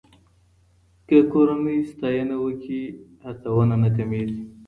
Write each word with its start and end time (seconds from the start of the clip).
که 1.07 1.17
کورنۍ 1.31 1.77
ستاینه 1.91 2.35
وکړي، 2.43 2.83
هڅونه 3.25 3.75
نه 3.83 3.89
کمېږي. 3.97 4.41